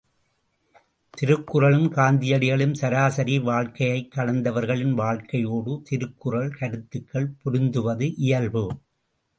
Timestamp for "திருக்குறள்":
5.83-6.51